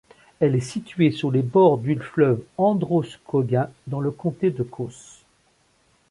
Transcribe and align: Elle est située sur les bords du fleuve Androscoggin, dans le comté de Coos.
Elle 0.39 0.55
est 0.55 0.61
située 0.61 1.11
sur 1.11 1.29
les 1.29 1.43
bords 1.43 1.77
du 1.77 1.99
fleuve 1.99 2.41
Androscoggin, 2.57 3.69
dans 3.85 3.99
le 3.99 4.09
comté 4.09 4.49
de 4.49 4.63
Coos. 4.63 5.21